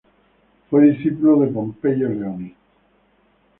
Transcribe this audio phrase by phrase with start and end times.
[0.71, 2.55] Fue discípulo de Pompeyo Leoni.